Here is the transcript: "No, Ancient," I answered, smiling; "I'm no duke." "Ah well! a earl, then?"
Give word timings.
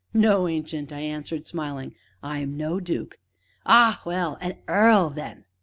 "No, 0.15 0.47
Ancient," 0.47 0.91
I 0.91 1.01
answered, 1.01 1.45
smiling; 1.45 1.93
"I'm 2.23 2.57
no 2.57 2.79
duke." 2.79 3.19
"Ah 3.67 4.01
well! 4.03 4.35
a 4.41 4.57
earl, 4.67 5.11
then?" 5.11 5.45